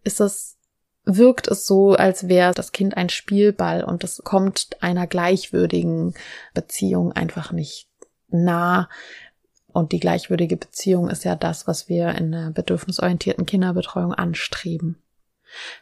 [0.06, 0.58] ist das
[1.06, 6.13] wirkt es so, als wäre das Kind ein Spielball und es kommt einer gleichwürdigen
[6.54, 7.89] Beziehung einfach nicht
[8.30, 8.89] nah.
[9.68, 15.02] Und die gleichwürdige Beziehung ist ja das, was wir in der bedürfnisorientierten Kinderbetreuung anstreben.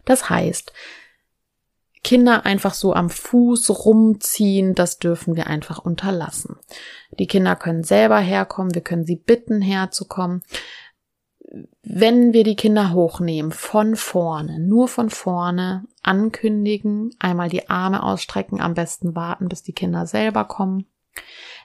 [0.06, 0.72] Das heißt,
[2.04, 6.58] Kinder einfach so am Fuß rumziehen, das dürfen wir einfach unterlassen.
[7.20, 10.42] Die Kinder können selber herkommen, wir können sie bitten herzukommen.
[11.84, 18.62] Wenn wir die Kinder hochnehmen, von vorne, nur von vorne, ankündigen, einmal die Arme ausstrecken,
[18.62, 20.86] am besten warten, bis die Kinder selber kommen,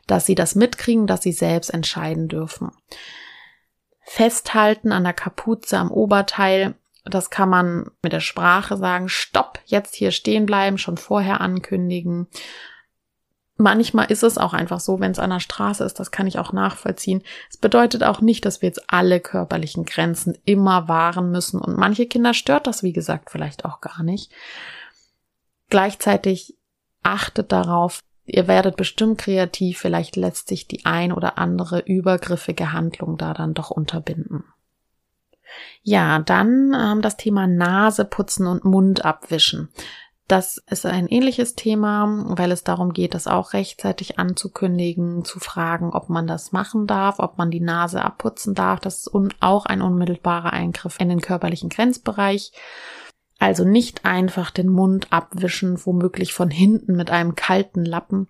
[0.07, 2.71] dass sie das mitkriegen, dass sie selbst entscheiden dürfen.
[4.03, 9.95] Festhalten an der Kapuze am Oberteil, das kann man mit der Sprache sagen, stopp, jetzt
[9.95, 12.27] hier stehen bleiben, schon vorher ankündigen.
[13.59, 16.39] Manchmal ist es auch einfach so, wenn es an der Straße ist, das kann ich
[16.39, 17.23] auch nachvollziehen.
[17.49, 21.59] Es bedeutet auch nicht, dass wir jetzt alle körperlichen Grenzen immer wahren müssen.
[21.61, 24.31] Und manche Kinder stört das, wie gesagt, vielleicht auch gar nicht.
[25.71, 26.59] Gleichzeitig
[27.03, 33.17] achtet darauf, ihr werdet bestimmt kreativ, vielleicht lässt sich die ein oder andere übergriffige Handlung
[33.17, 34.45] da dann doch unterbinden.
[35.83, 39.71] Ja, dann ähm, das Thema Nase putzen und Mund abwischen.
[40.29, 45.91] Das ist ein ähnliches Thema, weil es darum geht, das auch rechtzeitig anzukündigen, zu fragen,
[45.93, 48.81] ob man das machen darf, ob man die Nase abputzen darf.
[48.81, 49.11] Das ist
[49.41, 52.51] auch ein unmittelbarer Eingriff in den körperlichen Grenzbereich.
[53.39, 58.29] Also nicht einfach den Mund abwischen, womöglich von hinten mit einem kalten Lappen.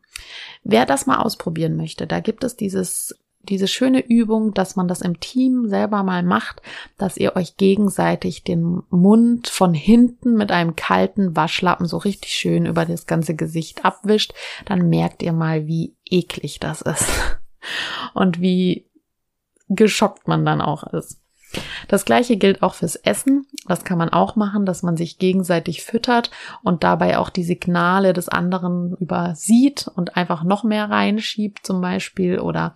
[0.65, 3.17] Wer das mal ausprobieren möchte, da gibt es dieses
[3.49, 6.63] diese schöne Übung, dass man das im Team selber mal macht,
[6.99, 12.67] dass ihr euch gegenseitig den Mund von hinten mit einem kalten Waschlappen so richtig schön
[12.67, 17.09] über das ganze Gesicht abwischt, dann merkt ihr mal, wie eklig das ist
[18.15, 18.87] und wie
[19.69, 21.21] geschockt man dann auch ist.
[21.89, 23.47] Das gleiche gilt auch fürs Essen.
[23.67, 26.31] Das kann man auch machen, dass man sich gegenseitig füttert
[26.63, 32.41] und dabei auch die Signale des anderen übersieht und einfach noch mehr reinschiebt zum Beispiel
[32.41, 32.75] oder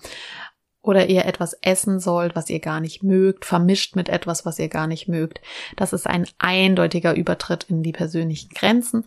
[0.82, 4.68] oder ihr etwas essen sollt, was ihr gar nicht mögt, vermischt mit etwas, was ihr
[4.68, 5.40] gar nicht mögt.
[5.76, 9.04] Das ist ein eindeutiger Übertritt in die persönlichen Grenzen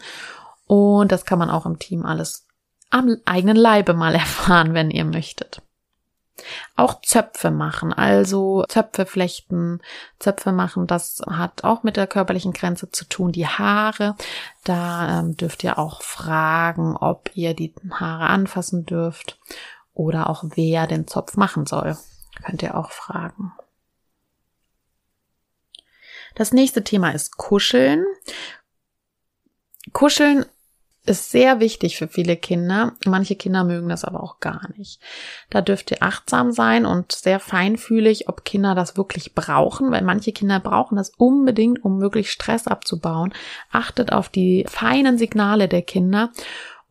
[0.67, 2.47] und das kann man auch im Team alles
[2.89, 5.61] am eigenen Leibe mal erfahren, wenn ihr möchtet.
[6.75, 9.81] Auch Zöpfe machen, also Zöpfe flechten,
[10.17, 13.31] Zöpfe machen, das hat auch mit der körperlichen Grenze zu tun.
[13.31, 14.15] Die Haare,
[14.63, 19.37] da ähm, dürft ihr auch fragen, ob ihr die Haare anfassen dürft
[19.93, 21.97] oder auch wer den Zopf machen soll.
[22.43, 23.53] Könnt ihr auch fragen.
[26.35, 28.05] Das nächste Thema ist Kuscheln.
[29.91, 30.45] Kuscheln
[31.05, 32.93] ist sehr wichtig für viele Kinder.
[33.05, 35.01] Manche Kinder mögen das aber auch gar nicht.
[35.49, 40.31] Da dürft ihr achtsam sein und sehr feinfühlig, ob Kinder das wirklich brauchen, weil manche
[40.31, 43.33] Kinder brauchen das unbedingt, um wirklich Stress abzubauen.
[43.69, 46.31] Achtet auf die feinen Signale der Kinder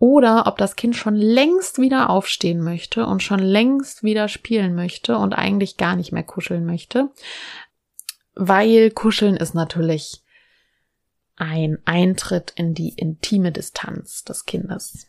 [0.03, 5.17] oder ob das Kind schon längst wieder aufstehen möchte und schon längst wieder spielen möchte
[5.17, 7.11] und eigentlich gar nicht mehr kuscheln möchte.
[8.35, 10.25] Weil kuscheln ist natürlich
[11.37, 15.07] ein Eintritt in die intime Distanz des Kindes.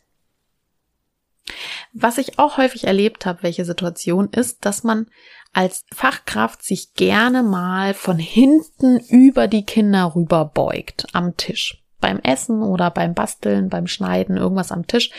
[1.94, 5.08] Was ich auch häufig erlebt habe, welche Situation ist, dass man
[5.54, 12.20] als Fachkraft sich gerne mal von hinten über die Kinder rüber beugt am Tisch beim
[12.20, 15.10] Essen oder beim Basteln, beim Schneiden, irgendwas am Tisch,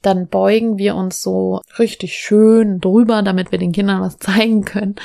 [0.00, 4.96] dann beugen wir uns so richtig schön drüber, damit wir den Kindern was zeigen können.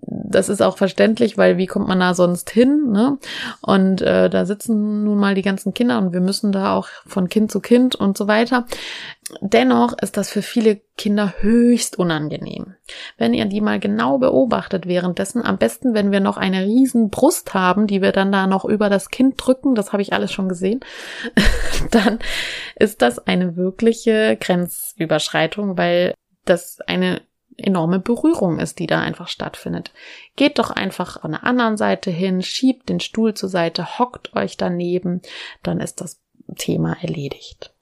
[0.00, 2.90] Das ist auch verständlich, weil wie kommt man da sonst hin?
[2.90, 3.18] Ne?
[3.60, 7.28] Und äh, da sitzen nun mal die ganzen Kinder und wir müssen da auch von
[7.28, 8.66] Kind zu Kind und so weiter.
[9.40, 12.74] Dennoch ist das für viele Kinder höchst unangenehm.
[13.16, 17.54] Wenn ihr die mal genau beobachtet währenddessen, am besten, wenn wir noch eine riesen Brust
[17.54, 20.48] haben, die wir dann da noch über das Kind drücken, das habe ich alles schon
[20.48, 20.80] gesehen,
[21.90, 22.18] dann
[22.76, 26.14] ist das eine wirkliche Grenzüberschreitung, weil
[26.44, 27.22] das eine
[27.56, 29.92] enorme Berührung ist, die da einfach stattfindet.
[30.36, 34.56] Geht doch einfach an der anderen Seite hin, schiebt den Stuhl zur Seite, hockt euch
[34.56, 35.22] daneben,
[35.62, 36.20] dann ist das
[36.56, 37.73] Thema erledigt.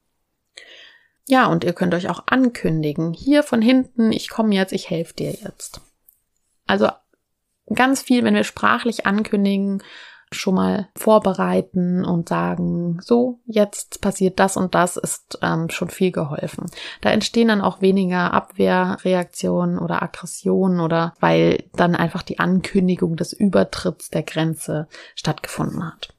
[1.29, 3.13] Ja, und ihr könnt euch auch ankündigen.
[3.13, 5.81] Hier von hinten, ich komme jetzt, ich helfe dir jetzt.
[6.67, 6.89] Also
[7.73, 9.83] ganz viel, wenn wir sprachlich ankündigen,
[10.35, 16.11] schon mal vorbereiten und sagen, so, jetzt passiert das und das, ist ähm, schon viel
[16.11, 16.67] geholfen.
[17.01, 23.33] Da entstehen dann auch weniger Abwehrreaktionen oder Aggressionen oder weil dann einfach die Ankündigung des
[23.33, 26.15] Übertritts der Grenze stattgefunden hat.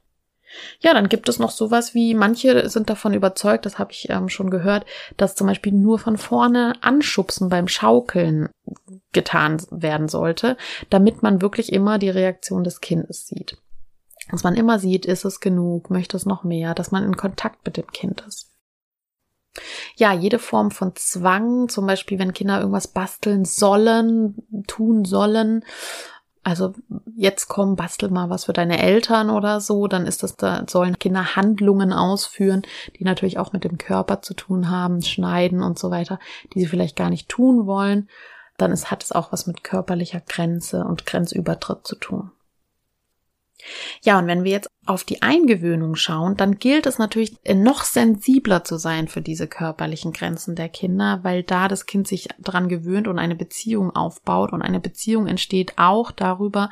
[0.80, 4.30] Ja, dann gibt es noch sowas wie, manche sind davon überzeugt, das habe ich ähm,
[4.30, 4.86] schon gehört,
[5.18, 8.50] dass zum Beispiel nur von vorne anschubsen beim Schaukeln
[9.12, 10.58] getan werden sollte,
[10.90, 13.58] damit man wirklich immer die Reaktion des Kindes sieht.
[14.32, 17.66] Dass man immer sieht, ist es genug, möchte es noch mehr, dass man in Kontakt
[17.66, 18.50] mit dem Kind ist.
[19.96, 25.64] Ja, jede Form von Zwang, zum Beispiel wenn Kinder irgendwas basteln sollen, tun sollen,
[26.44, 26.74] also
[27.16, 31.00] jetzt komm, bastel mal was für deine Eltern oder so, dann ist das da, sollen
[31.00, 32.64] Kinder Handlungen ausführen,
[33.00, 36.20] die natürlich auch mit dem Körper zu tun haben, schneiden und so weiter,
[36.54, 38.10] die sie vielleicht gar nicht tun wollen,
[38.58, 42.32] dann ist, hat es auch was mit körperlicher Grenze und Grenzübertritt zu tun.
[44.02, 48.64] Ja, und wenn wir jetzt auf die Eingewöhnung schauen, dann gilt es natürlich noch sensibler
[48.64, 53.08] zu sein für diese körperlichen Grenzen der Kinder, weil da das Kind sich dran gewöhnt
[53.08, 56.70] und eine Beziehung aufbaut und eine Beziehung entsteht auch darüber,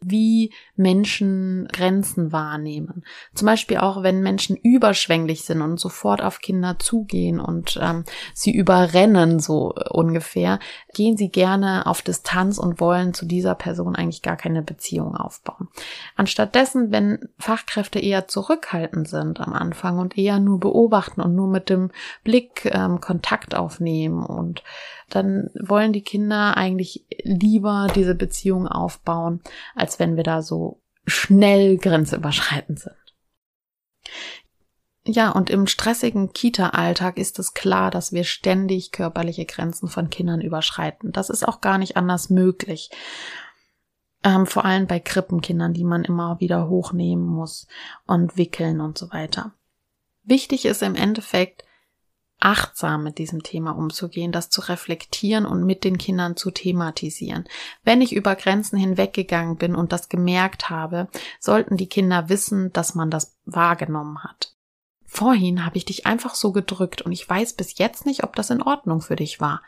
[0.00, 3.04] wie Menschen Grenzen wahrnehmen.
[3.34, 8.54] Zum Beispiel auch, wenn Menschen überschwänglich sind und sofort auf Kinder zugehen und ähm, sie
[8.54, 10.60] überrennen, so ungefähr,
[10.94, 15.68] gehen sie gerne auf Distanz und wollen zu dieser Person eigentlich gar keine Beziehung aufbauen.
[16.16, 21.70] Anstattdessen, wenn Fachkräfte eher zurückhaltend sind am Anfang und eher nur beobachten und nur mit
[21.70, 21.90] dem
[22.22, 24.62] Blick ähm, Kontakt aufnehmen und
[25.08, 29.40] dann wollen die Kinder eigentlich lieber diese Beziehung aufbauen,
[29.74, 32.94] als wenn wir da so schnell grenzüberschreitend sind.
[35.10, 40.42] Ja, und im stressigen Kita-Alltag ist es klar, dass wir ständig körperliche Grenzen von Kindern
[40.42, 41.12] überschreiten.
[41.12, 42.90] Das ist auch gar nicht anders möglich.
[44.22, 47.66] Ähm, vor allem bei Krippenkindern, die man immer wieder hochnehmen muss
[48.06, 49.54] und wickeln und so weiter.
[50.24, 51.64] Wichtig ist im Endeffekt,
[52.40, 57.48] achtsam mit diesem Thema umzugehen, das zu reflektieren und mit den Kindern zu thematisieren.
[57.82, 61.08] Wenn ich über Grenzen hinweggegangen bin und das gemerkt habe,
[61.40, 64.54] sollten die Kinder wissen, dass man das wahrgenommen hat.
[65.04, 68.50] Vorhin habe ich dich einfach so gedrückt und ich weiß bis jetzt nicht, ob das
[68.50, 69.62] in Ordnung für dich war.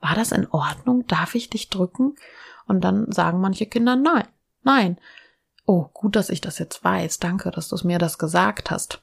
[0.00, 1.06] War das in Ordnung?
[1.06, 2.16] Darf ich dich drücken?
[2.66, 4.26] Und dann sagen manche Kinder nein,
[4.62, 4.98] nein.
[5.64, 7.18] Oh, gut, dass ich das jetzt weiß.
[7.18, 9.02] Danke, dass du mir das gesagt hast.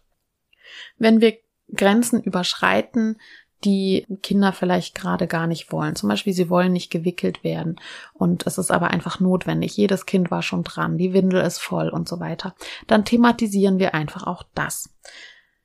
[0.97, 1.37] Wenn wir
[1.75, 3.17] Grenzen überschreiten,
[3.63, 5.95] die Kinder vielleicht gerade gar nicht wollen.
[5.95, 7.77] Zum Beispiel, sie wollen nicht gewickelt werden
[8.13, 9.75] und es ist aber einfach notwendig.
[9.75, 12.55] Jedes Kind war schon dran, die Windel ist voll und so weiter.
[12.85, 14.89] Dann thematisieren wir einfach auch das.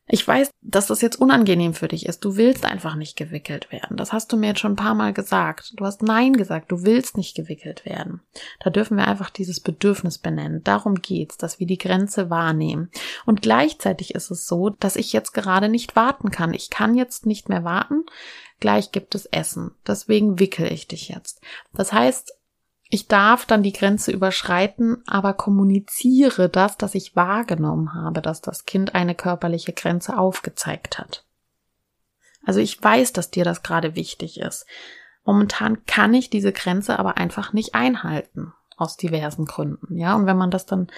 [0.09, 2.25] Ich weiß, dass das jetzt unangenehm für dich ist.
[2.25, 3.97] Du willst einfach nicht gewickelt werden.
[3.97, 5.75] Das hast du mir jetzt schon ein paar Mal gesagt.
[5.77, 6.73] Du hast Nein gesagt.
[6.73, 8.21] Du willst nicht gewickelt werden.
[8.61, 10.65] Da dürfen wir einfach dieses Bedürfnis benennen.
[10.65, 12.91] Darum geht's, dass wir die Grenze wahrnehmen.
[13.27, 16.53] Und gleichzeitig ist es so, dass ich jetzt gerade nicht warten kann.
[16.53, 18.05] Ich kann jetzt nicht mehr warten.
[18.59, 19.73] Gleich gibt es Essen.
[19.87, 21.41] Deswegen wickel ich dich jetzt.
[21.75, 22.35] Das heißt,
[22.95, 28.67] ich darf dann die Grenze überschreiten, aber kommuniziere das, dass ich wahrgenommen habe, dass das
[28.67, 31.25] Kind eine körperliche Grenze aufgezeigt hat.
[32.45, 34.67] Also ich weiß, dass dir das gerade wichtig ist.
[35.25, 40.15] Momentan kann ich diese Grenze aber einfach nicht einhalten, aus diversen Gründen, ja.
[40.15, 40.89] Und wenn man das dann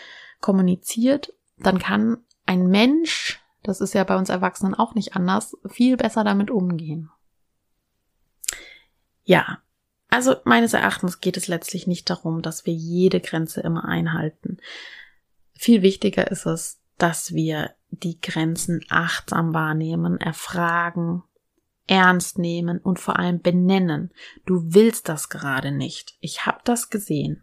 [0.40, 5.97] kommuniziert, dann kann ein Mensch, das ist ja bei uns Erwachsenen auch nicht anders, viel
[5.97, 7.12] besser damit umgehen.
[9.22, 9.59] Ja,
[10.15, 14.59] also meines Erachtens geht es letztlich nicht darum, dass wir jede Grenze immer einhalten.
[15.53, 21.25] Viel wichtiger ist es, dass wir die Grenzen achtsam wahrnehmen, erfragen,
[21.87, 24.12] ernst nehmen und vor allem benennen.
[24.47, 26.17] Du willst das gerade nicht.
[26.21, 27.43] Ich habe das gesehen.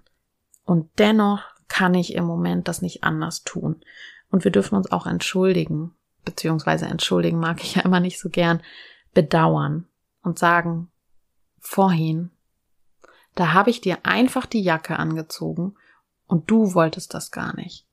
[0.64, 3.84] Und dennoch kann ich im Moment das nicht anders tun.
[4.30, 5.94] Und wir dürfen uns auch entschuldigen,
[6.24, 8.62] beziehungsweise entschuldigen mag ich ja immer nicht so gern,
[9.14, 9.88] bedauern
[10.24, 10.90] und sagen,
[11.60, 12.32] vorhin
[13.36, 15.76] da habe ich dir einfach die Jacke angezogen
[16.28, 17.86] und du wolltest das gar nicht.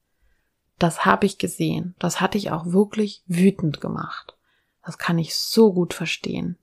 [0.78, 1.94] Das habe ich gesehen.
[1.98, 4.36] Das hatte ich auch wirklich wütend gemacht.
[4.84, 6.56] Das kann ich so gut verstehen.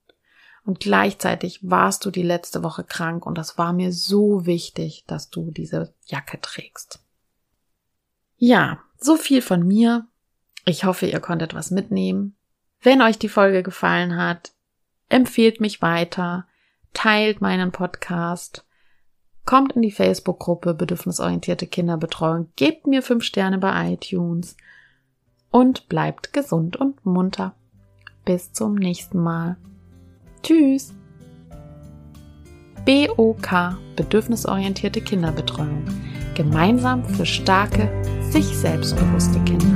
[0.64, 5.30] Und gleichzeitig warst du die letzte Woche krank und das war mir so wichtig, dass
[5.30, 6.98] du diese Jacke trägst.
[8.36, 10.06] Ja, so viel von mir.
[10.64, 12.34] Ich hoffe, ihr konntet was mitnehmen.
[12.80, 14.52] Wenn euch die Folge gefallen hat,
[15.08, 16.46] empfehlt mich weiter,
[16.92, 18.65] teilt meinen Podcast
[19.46, 24.56] Kommt in die Facebook-Gruppe Bedürfnisorientierte Kinderbetreuung, gebt mir fünf Sterne bei iTunes
[25.52, 27.54] und bleibt gesund und munter.
[28.24, 29.56] Bis zum nächsten Mal.
[30.42, 30.92] Tschüss.
[32.84, 35.84] BOK Bedürfnisorientierte Kinderbetreuung.
[36.34, 37.88] Gemeinsam für starke,
[38.30, 39.75] sich selbstbewusste Kinder.